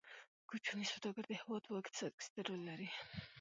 کوچني 0.49 0.85
سوداګر 0.93 1.23
د 1.27 1.31
هیواد 1.41 1.61
په 1.67 1.73
اقتصاد 1.81 2.11
کې 2.15 2.23
ستر 2.27 2.43
رول 2.47 2.61
لري. 2.69 2.89